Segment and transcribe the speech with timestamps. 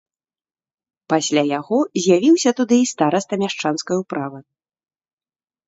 [1.13, 4.39] Пасля яго з'явіўся туды і стараста мяшчанскай управы.